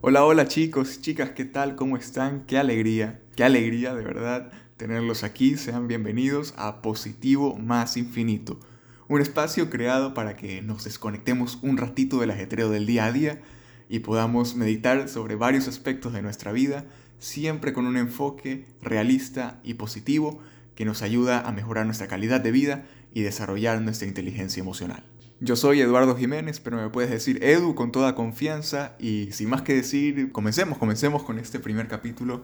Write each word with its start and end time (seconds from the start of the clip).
Hola, 0.00 0.24
hola 0.24 0.46
chicos, 0.46 1.00
chicas, 1.00 1.30
¿qué 1.30 1.44
tal? 1.44 1.74
¿Cómo 1.74 1.96
están? 1.96 2.44
Qué 2.46 2.56
alegría, 2.56 3.20
qué 3.34 3.42
alegría 3.42 3.96
de 3.96 4.04
verdad 4.04 4.52
tenerlos 4.76 5.24
aquí. 5.24 5.56
Sean 5.56 5.88
bienvenidos 5.88 6.54
a 6.56 6.82
Positivo 6.82 7.56
Más 7.56 7.96
Infinito, 7.96 8.60
un 9.08 9.20
espacio 9.20 9.70
creado 9.70 10.14
para 10.14 10.36
que 10.36 10.62
nos 10.62 10.84
desconectemos 10.84 11.58
un 11.62 11.78
ratito 11.78 12.20
del 12.20 12.30
ajetreo 12.30 12.70
del 12.70 12.86
día 12.86 13.06
a 13.06 13.12
día 13.12 13.40
y 13.88 13.98
podamos 13.98 14.54
meditar 14.54 15.08
sobre 15.08 15.34
varios 15.34 15.66
aspectos 15.66 16.12
de 16.12 16.22
nuestra 16.22 16.52
vida, 16.52 16.84
siempre 17.18 17.72
con 17.72 17.84
un 17.84 17.96
enfoque 17.96 18.66
realista 18.80 19.58
y 19.64 19.74
positivo 19.74 20.38
que 20.76 20.84
nos 20.84 21.02
ayuda 21.02 21.40
a 21.40 21.50
mejorar 21.50 21.86
nuestra 21.86 22.06
calidad 22.06 22.40
de 22.40 22.52
vida 22.52 22.86
y 23.12 23.22
desarrollar 23.22 23.82
nuestra 23.82 24.06
inteligencia 24.06 24.60
emocional. 24.60 25.02
Yo 25.40 25.54
soy 25.54 25.80
Eduardo 25.80 26.16
Jiménez, 26.16 26.58
pero 26.58 26.78
me 26.78 26.88
puedes 26.88 27.10
decir 27.10 27.44
Edu 27.44 27.76
con 27.76 27.92
toda 27.92 28.16
confianza 28.16 28.96
y 28.98 29.30
sin 29.30 29.48
más 29.48 29.62
que 29.62 29.72
decir, 29.72 30.32
comencemos, 30.32 30.78
comencemos 30.78 31.22
con 31.22 31.38
este 31.38 31.60
primer 31.60 31.86
capítulo 31.86 32.42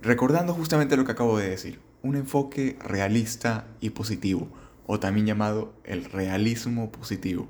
recordando 0.00 0.54
justamente 0.54 0.96
lo 0.96 1.04
que 1.04 1.12
acabo 1.12 1.36
de 1.36 1.50
decir, 1.50 1.80
un 2.02 2.16
enfoque 2.16 2.78
realista 2.80 3.66
y 3.82 3.90
positivo, 3.90 4.48
o 4.86 4.98
también 4.98 5.26
llamado 5.26 5.74
el 5.84 6.06
realismo 6.06 6.90
positivo. 6.90 7.46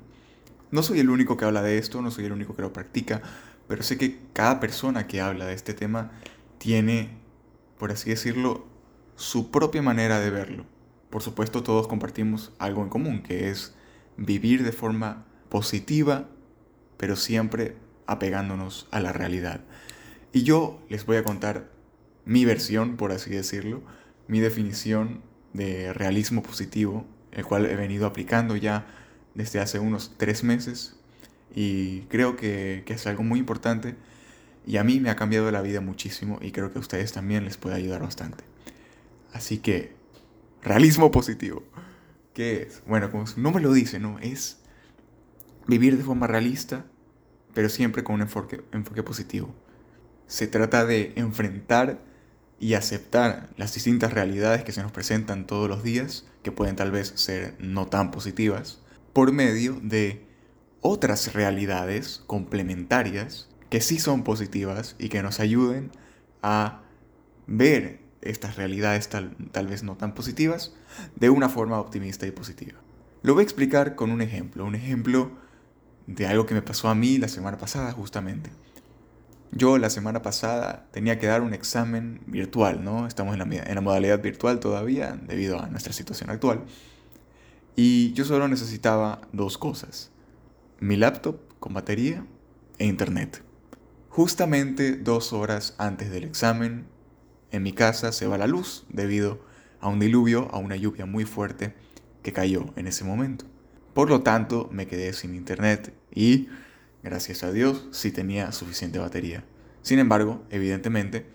No 0.71 0.83
soy 0.83 0.99
el 0.99 1.09
único 1.09 1.37
que 1.37 1.45
habla 1.45 1.61
de 1.61 1.77
esto, 1.77 2.01
no 2.01 2.11
soy 2.11 2.25
el 2.25 2.33
único 2.33 2.53
que 2.53 2.61
lo 2.61 2.73
practica, 2.73 3.21
pero 3.69 3.81
sé 3.81 3.97
que 3.97 4.19
cada 4.33 4.59
persona 4.59 5.07
que 5.07 5.21
habla 5.21 5.45
de 5.45 5.53
este 5.53 5.73
tema 5.73 6.11
tiene, 6.57 7.11
por 7.77 7.93
así 7.93 8.09
decirlo, 8.09 8.67
su 9.15 9.51
propia 9.51 9.81
manera 9.81 10.19
de 10.19 10.31
verlo. 10.31 10.65
Por 11.09 11.21
supuesto, 11.21 11.63
todos 11.63 11.87
compartimos 11.87 12.51
algo 12.59 12.83
en 12.83 12.89
común, 12.89 13.23
que 13.23 13.49
es 13.49 13.73
vivir 14.19 14.63
de 14.63 14.71
forma 14.71 15.25
positiva, 15.49 16.29
pero 16.97 17.15
siempre 17.15 17.75
apegándonos 18.05 18.87
a 18.91 18.99
la 18.99 19.13
realidad. 19.13 19.61
Y 20.33 20.43
yo 20.43 20.81
les 20.89 21.05
voy 21.05 21.17
a 21.17 21.23
contar 21.23 21.69
mi 22.25 22.45
versión, 22.45 22.97
por 22.97 23.11
así 23.11 23.31
decirlo, 23.31 23.81
mi 24.27 24.39
definición 24.39 25.21
de 25.53 25.93
realismo 25.93 26.43
positivo, 26.43 27.05
el 27.31 27.45
cual 27.45 27.65
he 27.65 27.75
venido 27.75 28.05
aplicando 28.05 28.55
ya 28.55 28.85
desde 29.33 29.59
hace 29.59 29.79
unos 29.79 30.13
tres 30.17 30.43
meses 30.43 30.95
y 31.55 32.01
creo 32.01 32.35
que, 32.35 32.83
es 32.85 33.07
algo 33.07 33.23
muy 33.23 33.39
importante 33.39 33.95
y 34.65 34.77
a 34.77 34.83
mí 34.83 34.99
me 34.99 35.09
ha 35.09 35.15
cambiado 35.15 35.49
la 35.51 35.61
vida 35.61 35.81
muchísimo 35.81 36.37
y 36.41 36.51
creo 36.51 36.71
que 36.71 36.77
a 36.77 36.81
ustedes 36.81 37.11
también 37.11 37.45
les 37.45 37.57
puede 37.57 37.75
ayudar 37.75 38.01
bastante. 38.01 38.43
Así 39.33 39.59
que, 39.59 39.93
realismo 40.61 41.11
positivo. 41.11 41.63
¿Qué 42.39 42.61
es? 42.61 42.81
Bueno, 42.87 43.11
como 43.11 43.27
su 43.27 43.41
nombre 43.41 43.61
lo 43.61 43.73
dice, 43.73 43.99
¿no? 43.99 44.17
Es 44.19 44.59
vivir 45.67 45.97
de 45.97 46.05
forma 46.05 46.25
realista, 46.25 46.85
pero 47.53 47.67
siempre 47.67 48.05
con 48.05 48.15
un 48.15 48.21
enfoque, 48.21 48.61
enfoque 48.71 49.03
positivo. 49.03 49.53
Se 50.25 50.47
trata 50.47 50.85
de 50.85 51.11
enfrentar 51.17 51.99
y 52.57 52.75
aceptar 52.75 53.49
las 53.57 53.73
distintas 53.73 54.13
realidades 54.13 54.63
que 54.63 54.71
se 54.71 54.81
nos 54.81 54.93
presentan 54.93 55.47
todos 55.47 55.67
los 55.67 55.83
días, 55.83 56.27
que 56.41 56.53
pueden 56.53 56.77
tal 56.77 56.91
vez 56.91 57.11
ser 57.15 57.57
no 57.59 57.87
tan 57.87 58.09
positivas, 58.09 58.79
por 59.11 59.33
medio 59.33 59.77
de 59.83 60.25
otras 60.79 61.33
realidades 61.33 62.23
complementarias 62.25 63.49
que 63.69 63.81
sí 63.81 63.99
son 63.99 64.23
positivas 64.23 64.95
y 64.97 65.09
que 65.09 65.21
nos 65.21 65.41
ayuden 65.41 65.91
a 66.41 66.83
ver 67.47 67.99
estas 68.21 68.55
realidades 68.55 69.09
tal, 69.09 69.35
tal 69.51 69.67
vez 69.67 69.83
no 69.83 69.95
tan 69.95 70.13
positivas 70.13 70.73
de 71.15 71.29
una 71.29 71.49
forma 71.49 71.79
optimista 71.79 72.25
y 72.27 72.31
positiva. 72.31 72.79
Lo 73.21 73.33
voy 73.33 73.41
a 73.41 73.43
explicar 73.43 73.95
con 73.95 74.11
un 74.11 74.21
ejemplo, 74.21 74.65
un 74.65 74.75
ejemplo 74.75 75.31
de 76.07 76.27
algo 76.27 76.45
que 76.45 76.53
me 76.53 76.61
pasó 76.61 76.89
a 76.89 76.95
mí 76.95 77.17
la 77.17 77.27
semana 77.27 77.57
pasada 77.57 77.91
justamente. 77.91 78.49
Yo 79.51 79.77
la 79.77 79.89
semana 79.89 80.21
pasada 80.21 80.87
tenía 80.91 81.19
que 81.19 81.27
dar 81.27 81.41
un 81.41 81.53
examen 81.53 82.21
virtual, 82.27 82.83
¿no? 82.83 83.07
Estamos 83.07 83.33
en 83.33 83.39
la, 83.39 83.63
en 83.63 83.75
la 83.75 83.81
modalidad 83.81 84.21
virtual 84.21 84.59
todavía 84.59 85.19
debido 85.27 85.59
a 85.59 85.67
nuestra 85.67 85.91
situación 85.91 86.29
actual. 86.29 86.65
Y 87.75 88.13
yo 88.13 88.25
solo 88.25 88.47
necesitaba 88.47 89.21
dos 89.31 89.57
cosas. 89.57 90.11
Mi 90.79 90.97
laptop 90.97 91.39
con 91.59 91.73
batería 91.73 92.25
e 92.77 92.85
internet. 92.85 93.43
Justamente 94.09 94.97
dos 94.97 95.33
horas 95.33 95.75
antes 95.77 96.11
del 96.11 96.23
examen, 96.23 96.85
en 97.51 97.63
mi 97.63 97.73
casa 97.73 98.11
se 98.11 98.27
va 98.27 98.37
la 98.37 98.47
luz 98.47 98.85
debido 98.89 99.39
a 99.79 99.87
un 99.89 99.99
diluvio, 99.99 100.49
a 100.51 100.57
una 100.57 100.75
lluvia 100.75 101.05
muy 101.05 101.25
fuerte 101.25 101.73
que 102.23 102.33
cayó 102.33 102.65
en 102.75 102.87
ese 102.87 103.03
momento. 103.03 103.45
Por 103.93 104.09
lo 104.09 104.21
tanto, 104.21 104.69
me 104.71 104.87
quedé 104.87 105.13
sin 105.13 105.35
internet 105.35 105.93
y, 106.13 106.47
gracias 107.03 107.43
a 107.43 107.51
Dios, 107.51 107.87
sí 107.91 108.11
tenía 108.11 108.51
suficiente 108.51 108.99
batería. 108.99 109.43
Sin 109.81 109.99
embargo, 109.99 110.43
evidentemente, 110.49 111.25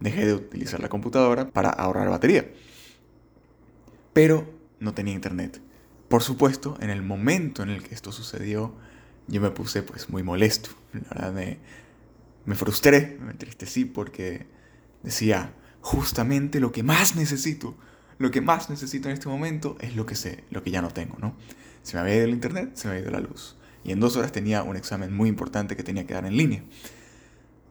dejé 0.00 0.26
de 0.26 0.34
utilizar 0.34 0.80
la 0.80 0.88
computadora 0.88 1.50
para 1.50 1.70
ahorrar 1.70 2.08
batería. 2.08 2.50
Pero 4.12 4.48
no 4.80 4.94
tenía 4.94 5.14
internet. 5.14 5.60
Por 6.08 6.22
supuesto, 6.22 6.76
en 6.80 6.90
el 6.90 7.02
momento 7.02 7.62
en 7.62 7.70
el 7.70 7.82
que 7.82 7.94
esto 7.94 8.12
sucedió, 8.12 8.74
yo 9.26 9.40
me 9.40 9.50
puse 9.50 9.82
pues 9.82 10.10
muy 10.10 10.22
molesto. 10.22 10.70
La 10.92 11.00
verdad 11.10 11.32
me, 11.32 11.58
me 12.44 12.54
frustré, 12.54 13.18
me 13.20 13.32
entristecí 13.32 13.84
porque 13.84 14.46
decía, 15.02 15.52
justamente 15.84 16.60
lo 16.60 16.72
que 16.72 16.82
más 16.82 17.14
necesito, 17.14 17.74
lo 18.16 18.30
que 18.30 18.40
más 18.40 18.70
necesito 18.70 19.10
en 19.10 19.12
este 19.12 19.28
momento 19.28 19.76
es 19.80 19.94
lo 19.94 20.06
que 20.06 20.14
sé, 20.14 20.42
lo 20.50 20.62
que 20.62 20.70
ya 20.70 20.80
no 20.80 20.88
tengo, 20.88 21.18
¿no? 21.20 21.36
Se 21.82 21.94
me 21.94 22.00
había 22.00 22.16
ido 22.16 22.24
el 22.24 22.30
internet, 22.30 22.70
se 22.72 22.88
me 22.88 22.94
había 22.94 23.02
ido 23.02 23.12
la 23.12 23.20
luz. 23.20 23.58
Y 23.84 23.92
en 23.92 24.00
dos 24.00 24.16
horas 24.16 24.32
tenía 24.32 24.62
un 24.62 24.76
examen 24.76 25.14
muy 25.14 25.28
importante 25.28 25.76
que 25.76 25.82
tenía 25.82 26.06
que 26.06 26.14
dar 26.14 26.24
en 26.24 26.38
línea. 26.38 26.64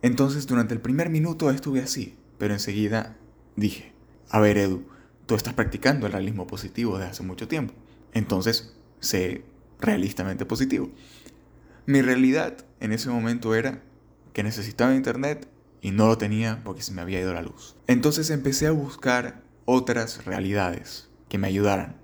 Entonces 0.03 0.45
durante 0.45 0.75
el 0.75 0.79
primer 0.79 1.09
minuto 1.09 1.49
estuve 1.49 1.81
así, 1.81 2.15
pero 2.37 2.53
enseguida 2.53 3.17
dije, 3.55 3.93
a 4.29 4.39
ver 4.39 4.59
Edu, 4.59 4.85
tú 5.25 5.33
estás 5.33 5.55
practicando 5.55 6.05
el 6.05 6.13
realismo 6.13 6.45
positivo 6.45 6.99
desde 6.99 7.09
hace 7.09 7.23
mucho 7.23 7.47
tiempo. 7.47 7.73
Entonces, 8.13 8.75
sé 8.99 9.43
realistamente 9.79 10.45
positivo. 10.45 10.91
Mi 11.87 12.03
realidad 12.03 12.63
en 12.79 12.91
ese 12.91 13.09
momento 13.09 13.55
era 13.55 13.81
que 14.33 14.43
necesitaba 14.43 14.93
internet 14.93 15.47
y 15.83 15.91
no 15.91 16.07
lo 16.07 16.17
tenía 16.17 16.61
porque 16.63 16.81
se 16.81 16.93
me 16.93 17.01
había 17.01 17.19
ido 17.19 17.33
la 17.33 17.41
luz. 17.41 17.75
Entonces 17.87 18.29
empecé 18.29 18.67
a 18.67 18.71
buscar 18.71 19.43
otras 19.65 20.25
realidades 20.25 21.09
que 21.27 21.37
me 21.37 21.47
ayudaran. 21.47 21.97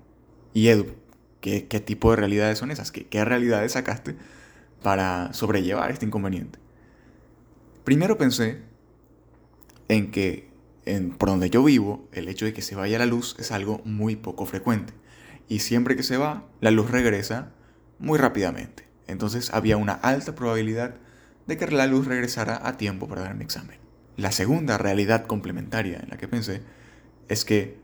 Y 0.52 0.68
Edu, 0.68 0.94
¿qué, 1.40 1.62
tipo 1.62 2.10
de 2.10 2.16
realidades 2.18 2.58
son 2.58 2.70
esas? 2.70 2.92
¿Qué, 2.92 3.06
¿Qué 3.06 3.24
realidades 3.24 3.72
sacaste 3.72 4.16
para 4.82 5.32
sobrellevar 5.32 5.90
este 5.90 6.04
inconveniente? 6.04 6.58
Primero 7.82 8.18
pensé 8.18 8.60
en 9.88 10.10
que 10.10 10.50
en, 10.84 11.12
por 11.12 11.30
donde 11.30 11.48
yo 11.48 11.64
vivo, 11.64 12.06
el 12.12 12.28
hecho 12.28 12.44
de 12.44 12.52
que 12.52 12.60
se 12.60 12.74
vaya 12.74 12.98
la 12.98 13.06
luz 13.06 13.34
es 13.38 13.50
algo 13.50 13.80
muy 13.86 14.14
poco 14.14 14.44
frecuente. 14.44 14.92
Y 15.48 15.60
siempre 15.60 15.96
que 15.96 16.02
se 16.02 16.18
va, 16.18 16.46
la 16.60 16.70
luz 16.70 16.90
regresa 16.90 17.54
muy 17.98 18.18
rápidamente. 18.18 18.86
Entonces 19.06 19.54
había 19.54 19.78
una 19.78 19.94
alta 19.94 20.34
probabilidad 20.34 20.96
de 21.46 21.56
que 21.56 21.66
la 21.68 21.86
luz 21.86 22.06
regresara 22.06 22.60
a 22.66 22.76
tiempo 22.76 23.08
para 23.08 23.22
dar 23.22 23.34
mi 23.34 23.44
examen. 23.44 23.78
La 24.16 24.32
segunda 24.32 24.78
realidad 24.78 25.26
complementaria 25.26 25.98
en 26.00 26.10
la 26.10 26.16
que 26.16 26.28
pensé 26.28 26.62
es 27.28 27.44
que 27.44 27.78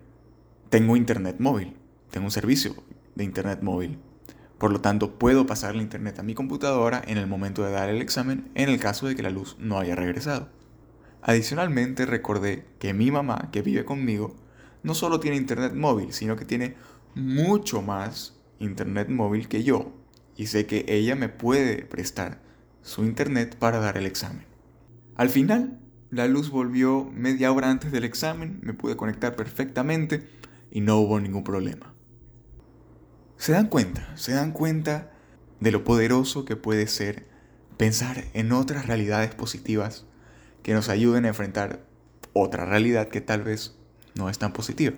tengo 0.69 0.97
internet 0.97 1.37
móvil, 1.39 1.77
tengo 2.11 2.27
un 2.27 2.33
servicio 2.33 2.75
de 3.15 3.25
internet 3.25 3.62
móvil. 3.62 3.99
Por 4.59 4.72
lo 4.72 4.81
tanto, 4.81 5.19
puedo 5.19 5.47
pasarle 5.47 5.83
internet 5.83 6.19
a 6.19 6.22
mi 6.22 6.34
computadora 6.34 7.03
en 7.06 7.19
el 7.19 7.27
momento 7.27 7.62
de 7.62 7.72
dar 7.72 7.89
el 7.89 8.00
examen 8.00 8.50
en 8.55 8.69
el 8.69 8.81
caso 8.81 9.06
de 9.06 9.15
que 9.15 9.22
la 9.22 9.31
luz 9.31 9.56
no 9.59 9.78
haya 9.78 9.94
regresado. 9.94 10.49
Adicionalmente, 11.23 12.06
recordé 12.06 12.67
que 12.78 12.94
mi 12.94 13.11
mamá, 13.11 13.50
que 13.53 13.62
vive 13.62 13.84
conmigo, 13.84 14.37
no 14.83 14.94
solo 14.94 15.21
tiene 15.21 15.37
internet 15.37 15.75
móvil, 15.75 16.12
sino 16.12 16.37
que 16.37 16.44
tiene 16.44 16.77
mucho 17.15 17.83
más 17.83 18.34
internet 18.59 19.09
móvil 19.09 19.49
que 19.49 19.65
yo. 19.65 19.93
Y 20.37 20.47
sé 20.47 20.67
que 20.67 20.84
ella 20.88 21.17
me 21.17 21.28
puede 21.28 21.84
prestar 21.84 22.41
su 22.87 23.05
internet 23.05 23.57
para 23.59 23.81
dar 23.81 23.99
el 23.99 24.07
examen. 24.07 24.47
Al 25.17 25.29
final, 25.29 25.81
la 26.11 26.29
luz 26.29 26.50
volvió 26.50 27.11
media 27.12 27.50
hora 27.50 27.69
antes 27.69 27.91
del 27.91 28.05
examen, 28.05 28.61
me 28.62 28.75
pude 28.75 28.97
conectar 28.97 29.35
perfectamente 29.35 30.31
y 30.71 30.83
no 30.83 30.97
hubo 30.99 31.19
ningún 31.19 31.43
problema. 31.43 31.93
¿Se 33.38 33.50
dan 33.50 33.67
cuenta? 33.67 34.17
¿Se 34.17 34.33
dan 34.33 34.53
cuenta 34.53 35.11
de 35.59 35.73
lo 35.73 35.83
poderoso 35.83 36.44
que 36.44 36.55
puede 36.55 36.87
ser 36.87 37.27
pensar 37.77 38.25
en 38.35 38.53
otras 38.53 38.87
realidades 38.87 39.35
positivas 39.35 40.06
que 40.62 40.73
nos 40.73 40.89
ayuden 40.89 41.25
a 41.25 41.29
enfrentar 41.29 41.85
otra 42.35 42.67
realidad 42.67 43.09
que 43.09 43.21
tal 43.21 43.43
vez 43.43 43.77
no 44.15 44.31
es 44.31 44.39
tan 44.39 44.53
positiva? 44.53 44.97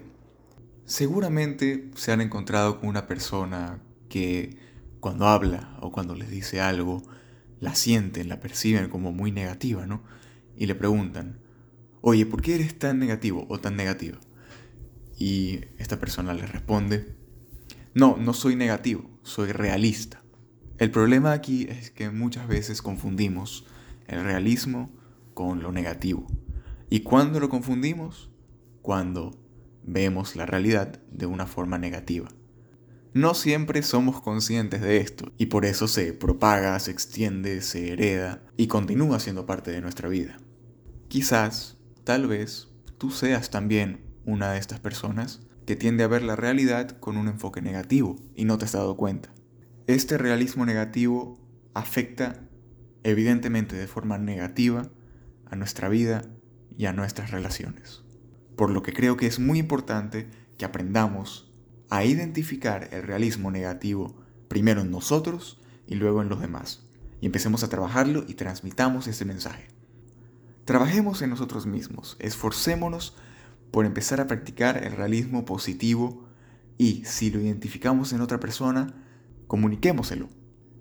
Seguramente 0.85 1.91
se 1.95 2.13
han 2.13 2.21
encontrado 2.21 2.81
con 2.81 2.91
una 2.91 3.07
persona 3.07 3.81
que 4.11 4.59
cuando 5.01 5.27
habla 5.27 5.79
o 5.81 5.91
cuando 5.91 6.15
les 6.15 6.29
dice 6.29 6.61
algo 6.61 7.03
la 7.61 7.75
sienten, 7.75 8.29
la 8.29 8.41
perciben 8.41 8.89
como 8.89 9.13
muy 9.13 9.33
negativa, 9.33 9.87
¿no? 9.87 10.03
Y 10.57 10.67
le 10.67 10.75
preguntan, 10.75 11.41
oye, 12.01 12.27
¿por 12.27 12.43
qué 12.43 12.57
eres 12.57 12.79
tan 12.79 12.99
negativo 12.99 13.47
o 13.49 13.59
tan 13.59 13.77
negativa? 13.77 14.19
Y 15.19 15.61
esta 15.79 15.99
persona 15.99 16.35
le 16.35 16.47
responde, 16.47 17.17
no, 17.95 18.17
no 18.17 18.33
soy 18.33 18.55
negativo, 18.55 19.11
soy 19.23 19.53
realista. 19.53 20.23
El 20.79 20.91
problema 20.91 21.33
aquí 21.33 21.67
es 21.69 21.91
que 21.91 22.11
muchas 22.11 22.47
veces 22.47 22.83
confundimos 22.83 23.67
el 24.07 24.23
realismo 24.23 24.91
con 25.35 25.63
lo 25.63 25.73
negativo. 25.73 26.27
¿Y 26.89 27.01
cuándo 27.01 27.41
lo 27.41 27.49
confundimos? 27.49 28.31
Cuando 28.83 29.37
vemos 29.83 30.37
la 30.37 30.47
realidad 30.47 31.01
de 31.11 31.27
una 31.27 31.47
forma 31.47 31.79
negativa. 31.79 32.29
No 33.19 33.35
siempre 33.35 33.83
somos 33.83 34.21
conscientes 34.21 34.81
de 34.81 34.99
esto 34.99 35.33
y 35.37 35.47
por 35.47 35.65
eso 35.65 35.89
se 35.89 36.13
propaga, 36.13 36.79
se 36.79 36.93
extiende, 36.93 37.63
se 37.63 37.93
hereda 37.93 38.45
y 38.57 38.69
continúa 38.69 39.19
siendo 39.19 39.45
parte 39.45 39.73
de 39.73 39.81
nuestra 39.81 40.09
vida. 40.09 40.37
Quizás, 41.09 41.79
tal 42.05 42.29
vez, 42.29 42.69
tú 42.97 43.11
seas 43.11 43.51
también 43.51 44.05
una 44.25 44.53
de 44.53 44.61
estas 44.61 44.79
personas 44.79 45.41
que 45.67 45.75
tiende 45.75 46.05
a 46.05 46.07
ver 46.07 46.23
la 46.23 46.37
realidad 46.37 46.91
con 47.01 47.17
un 47.17 47.27
enfoque 47.27 47.61
negativo 47.61 48.15
y 48.37 48.45
no 48.45 48.57
te 48.57 48.67
has 48.67 48.73
dado 48.73 48.97
cuenta. 48.97 49.31
Este 49.89 50.17
realismo 50.17 50.65
negativo 50.65 51.41
afecta 51.75 52.49
evidentemente 53.03 53.75
de 53.75 53.89
forma 53.89 54.19
negativa 54.19 54.93
a 55.45 55.57
nuestra 55.57 55.89
vida 55.89 56.23
y 56.77 56.87
a 56.87 56.93
nuestras 56.93 57.33
relaciones. 57.33 58.05
Por 58.55 58.71
lo 58.71 58.85
que 58.85 58.93
creo 58.93 59.17
que 59.17 59.27
es 59.27 59.41
muy 59.41 59.59
importante 59.59 60.31
que 60.57 60.65
aprendamos 60.65 61.48
a 61.91 62.05
identificar 62.05 62.89
el 62.93 63.03
realismo 63.03 63.51
negativo 63.51 64.15
primero 64.49 64.81
en 64.81 64.91
nosotros 64.91 65.61
y 65.87 65.95
luego 65.95 66.23
en 66.23 66.29
los 66.29 66.41
demás. 66.41 66.85
Y 67.21 67.27
empecemos 67.27 67.63
a 67.63 67.69
trabajarlo 67.69 68.25
y 68.29 68.35
transmitamos 68.35 69.07
ese 69.07 69.25
mensaje. 69.25 69.69
Trabajemos 70.65 71.23
en 71.23 71.31
nosotros 71.31 71.67
mismos, 71.67 72.17
esforcémonos 72.21 73.17
por 73.71 73.87
empezar 73.87 74.21
a 74.21 74.27
practicar 74.27 74.85
el 74.85 74.93
realismo 74.93 75.45
positivo 75.45 76.29
y 76.77 77.05
si 77.05 77.31
lo 77.31 77.41
identificamos 77.41 78.13
en 78.13 78.21
otra 78.21 78.39
persona, 78.39 78.95
comuniquémoselo. 79.47 80.29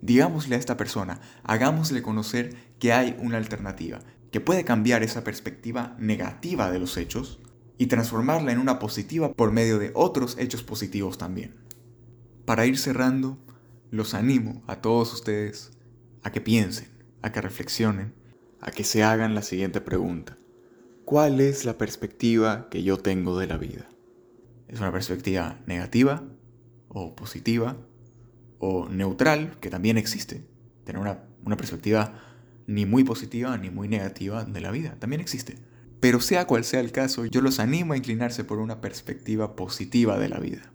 Digámosle 0.01 0.55
a 0.55 0.59
esta 0.59 0.77
persona, 0.77 1.21
hagámosle 1.43 2.01
conocer 2.01 2.55
que 2.79 2.93
hay 2.93 3.17
una 3.19 3.37
alternativa, 3.37 3.99
que 4.31 4.41
puede 4.41 4.63
cambiar 4.63 5.03
esa 5.03 5.23
perspectiva 5.23 5.95
negativa 5.99 6.69
de 6.69 6.79
los 6.79 6.97
hechos 6.97 7.39
y 7.77 7.87
transformarla 7.87 8.51
en 8.51 8.59
una 8.59 8.79
positiva 8.79 9.31
por 9.33 9.51
medio 9.51 9.79
de 9.79 9.91
otros 9.93 10.37
hechos 10.39 10.63
positivos 10.63 11.17
también. 11.17 11.55
Para 12.45 12.65
ir 12.65 12.77
cerrando, 12.77 13.37
los 13.91 14.13
animo 14.13 14.63
a 14.67 14.81
todos 14.81 15.13
ustedes 15.13 15.71
a 16.23 16.31
que 16.31 16.41
piensen, 16.41 16.87
a 17.21 17.31
que 17.31 17.41
reflexionen, 17.41 18.13
a 18.59 18.71
que 18.71 18.83
se 18.83 19.03
hagan 19.03 19.35
la 19.35 19.41
siguiente 19.41 19.81
pregunta. 19.81 20.37
¿Cuál 21.05 21.39
es 21.39 21.65
la 21.65 21.77
perspectiva 21.77 22.67
que 22.69 22.83
yo 22.83 22.97
tengo 22.97 23.37
de 23.39 23.47
la 23.47 23.57
vida? 23.57 23.87
¿Es 24.67 24.79
una 24.79 24.91
perspectiva 24.91 25.59
negativa 25.65 26.23
o 26.89 27.15
positiva 27.15 27.77
o 28.59 28.89
neutral, 28.89 29.57
que 29.61 29.69
también 29.69 29.97
existe? 29.97 30.45
Tener 30.83 31.01
una, 31.01 31.23
una 31.45 31.55
perspectiva 31.55 32.19
ni 32.65 32.85
muy 32.85 33.05
positiva 33.05 33.57
ni 33.57 33.69
muy 33.69 33.87
negativa 33.87 34.43
de 34.43 34.59
la 34.59 34.71
vida, 34.71 34.97
también 34.99 35.21
existe. 35.21 35.57
Pero 35.99 36.19
sea 36.19 36.45
cual 36.45 36.63
sea 36.63 36.79
el 36.79 36.91
caso, 36.91 37.25
yo 37.25 37.41
los 37.41 37.59
animo 37.59 37.93
a 37.93 37.97
inclinarse 37.97 38.43
por 38.43 38.59
una 38.59 38.81
perspectiva 38.81 39.55
positiva 39.55 40.19
de 40.19 40.29
la 40.29 40.39
vida. 40.39 40.71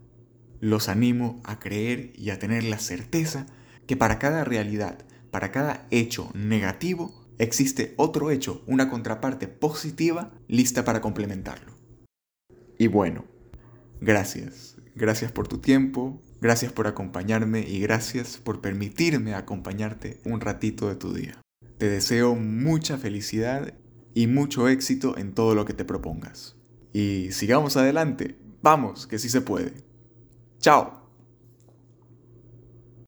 Los 0.60 0.88
animo 0.88 1.40
a 1.44 1.58
creer 1.58 2.12
y 2.16 2.30
a 2.30 2.38
tener 2.38 2.64
la 2.64 2.78
certeza 2.78 3.46
que 3.86 3.96
para 3.96 4.18
cada 4.18 4.44
realidad, 4.44 5.04
para 5.30 5.52
cada 5.52 5.86
hecho 5.90 6.30
negativo, 6.34 7.26
existe 7.38 7.94
otro 7.96 8.30
hecho, 8.30 8.62
una 8.66 8.88
contraparte 8.88 9.48
positiva 9.48 10.32
lista 10.48 10.84
para 10.84 11.00
complementarlo. 11.00 11.72
Y 12.78 12.88
bueno, 12.88 13.24
gracias. 14.00 14.76
Gracias 14.94 15.32
por 15.32 15.48
tu 15.48 15.58
tiempo, 15.58 16.20
gracias 16.40 16.72
por 16.72 16.86
acompañarme 16.86 17.60
y 17.60 17.80
gracias 17.80 18.36
por 18.36 18.60
permitirme 18.60 19.34
acompañarte 19.34 20.20
un 20.24 20.40
ratito 20.40 20.88
de 20.88 20.96
tu 20.96 21.14
día. 21.14 21.40
Te 21.78 21.88
deseo 21.88 22.34
mucha 22.34 22.98
felicidad 22.98 23.72
y 24.14 24.26
mucho 24.26 24.68
éxito 24.68 25.16
en 25.16 25.34
todo 25.34 25.54
lo 25.54 25.64
que 25.64 25.74
te 25.74 25.84
propongas. 25.84 26.56
Y 26.92 27.28
sigamos 27.32 27.76
adelante. 27.76 28.38
Vamos, 28.62 29.06
que 29.06 29.18
sí 29.18 29.28
se 29.28 29.40
puede. 29.40 29.72
Chao. 30.60 31.01